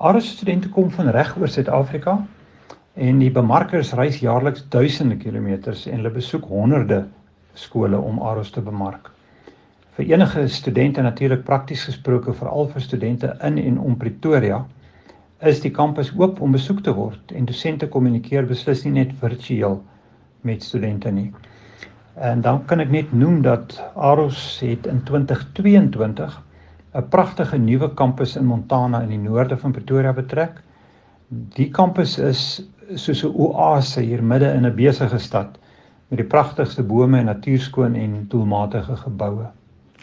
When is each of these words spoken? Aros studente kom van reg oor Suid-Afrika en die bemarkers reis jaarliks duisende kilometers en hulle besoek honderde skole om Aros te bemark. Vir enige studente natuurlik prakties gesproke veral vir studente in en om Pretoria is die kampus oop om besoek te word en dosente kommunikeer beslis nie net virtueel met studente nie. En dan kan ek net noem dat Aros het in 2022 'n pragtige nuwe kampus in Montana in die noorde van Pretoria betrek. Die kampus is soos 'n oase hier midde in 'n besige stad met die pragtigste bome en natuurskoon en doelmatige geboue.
Aros 0.00 0.30
studente 0.32 0.68
kom 0.72 0.86
van 0.90 1.10
reg 1.12 1.34
oor 1.36 1.50
Suid-Afrika 1.52 2.14
en 2.94 3.18
die 3.20 3.28
bemarkers 3.30 3.90
reis 3.98 4.22
jaarliks 4.24 4.62
duisende 4.72 5.18
kilometers 5.20 5.82
en 5.90 5.98
hulle 5.98 6.12
besoek 6.14 6.46
honderde 6.48 7.02
skole 7.52 8.00
om 8.00 8.22
Aros 8.24 8.48
te 8.54 8.62
bemark. 8.64 9.10
Vir 9.98 10.14
enige 10.14 10.46
studente 10.48 11.04
natuurlik 11.04 11.44
prakties 11.44 11.84
gesproke 11.90 12.32
veral 12.32 12.70
vir 12.72 12.86
studente 12.86 13.34
in 13.44 13.60
en 13.60 13.76
om 13.76 14.00
Pretoria 14.00 14.62
is 15.52 15.60
die 15.60 15.74
kampus 15.82 16.14
oop 16.16 16.40
om 16.40 16.56
besoek 16.56 16.80
te 16.86 16.96
word 16.96 17.36
en 17.36 17.52
dosente 17.52 17.92
kommunikeer 17.92 18.48
beslis 18.48 18.86
nie 18.88 18.96
net 19.02 19.12
virtueel 19.20 19.82
met 20.48 20.64
studente 20.64 21.12
nie. 21.12 21.28
En 22.16 22.40
dan 22.40 22.64
kan 22.64 22.80
ek 22.80 22.96
net 22.96 23.12
noem 23.12 23.42
dat 23.44 23.76
Aros 23.94 24.62
het 24.64 24.88
in 24.88 25.04
2022 25.04 26.40
'n 26.92 27.08
pragtige 27.08 27.58
nuwe 27.58 27.88
kampus 27.94 28.36
in 28.36 28.44
Montana 28.44 29.02
in 29.02 29.08
die 29.08 29.18
noorde 29.18 29.56
van 29.56 29.72
Pretoria 29.72 30.12
betrek. 30.12 30.62
Die 31.28 31.68
kampus 31.70 32.18
is 32.18 32.62
soos 32.94 33.22
'n 33.24 33.34
oase 33.34 34.00
hier 34.00 34.22
midde 34.22 34.52
in 34.52 34.66
'n 34.66 34.74
besige 34.74 35.18
stad 35.18 35.58
met 36.08 36.18
die 36.18 36.26
pragtigste 36.26 36.82
bome 36.82 37.18
en 37.18 37.24
natuurskoon 37.24 37.94
en 37.94 38.24
doelmatige 38.28 38.96
geboue. 38.96 39.46